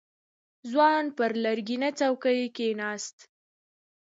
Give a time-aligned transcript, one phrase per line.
[0.71, 3.17] ځوان پر لرګينه څوکۍ کېناست.